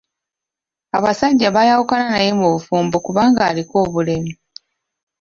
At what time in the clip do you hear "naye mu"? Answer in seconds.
2.13-2.47